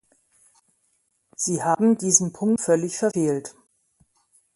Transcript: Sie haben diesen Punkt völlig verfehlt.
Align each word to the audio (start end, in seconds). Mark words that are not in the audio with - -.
Sie 1.35 1.61
haben 1.61 1.95
diesen 1.95 2.33
Punkt 2.33 2.59
völlig 2.61 2.97
verfehlt. 2.97 3.53